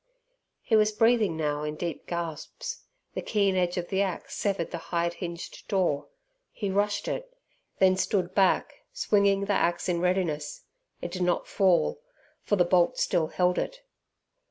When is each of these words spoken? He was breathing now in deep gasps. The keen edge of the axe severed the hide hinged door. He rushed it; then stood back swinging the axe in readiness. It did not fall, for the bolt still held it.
He 0.63 0.75
was 0.75 0.91
breathing 0.91 1.37
now 1.37 1.61
in 1.61 1.75
deep 1.75 2.07
gasps. 2.07 2.85
The 3.13 3.21
keen 3.21 3.55
edge 3.55 3.77
of 3.77 3.89
the 3.89 4.01
axe 4.01 4.33
severed 4.35 4.71
the 4.71 4.79
hide 4.89 5.13
hinged 5.13 5.67
door. 5.67 6.07
He 6.51 6.71
rushed 6.71 7.07
it; 7.07 7.31
then 7.77 7.95
stood 7.97 8.33
back 8.33 8.77
swinging 8.91 9.45
the 9.45 9.53
axe 9.53 9.87
in 9.87 9.99
readiness. 9.99 10.63
It 11.03 11.11
did 11.11 11.21
not 11.21 11.45
fall, 11.47 12.01
for 12.41 12.55
the 12.55 12.65
bolt 12.65 12.97
still 12.97 13.27
held 13.27 13.59
it. 13.59 13.81